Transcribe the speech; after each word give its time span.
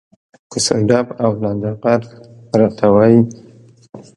کوڅه 0.51 0.75
ډب 0.89 1.07
او 1.23 1.31
لنډه 1.43 1.71
غر 1.81 2.01
راته 2.59 2.85
وایي. 2.93 3.19